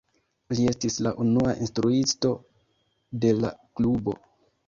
Li 0.59 0.63
estis 0.69 0.95
la 1.07 1.09
unua 1.25 1.51
instruisto 1.65 2.33
de 3.27 3.35
la 3.43 3.53
klubo. 3.81 4.17